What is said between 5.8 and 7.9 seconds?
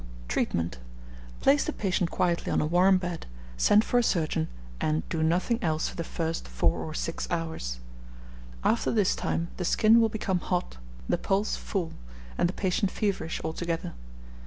for the first four or six hours.